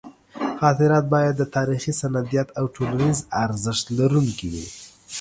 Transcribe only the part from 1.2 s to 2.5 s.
د تاریخي سندیت